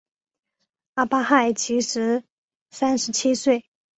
[0.95, 2.23] 阿巴亥其时
[2.71, 3.63] 三十七岁。